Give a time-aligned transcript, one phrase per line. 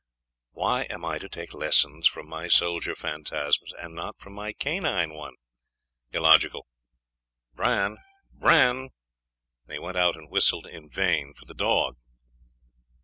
[0.53, 5.13] Why am I to take lessons from my soldier phantasms, and not from my canine
[5.13, 5.35] one?
[6.11, 6.65] Illogical!
[7.53, 7.97] Bran!
[8.33, 8.89] Bran!' and
[9.71, 11.97] he went out and whistled in vain for the dog.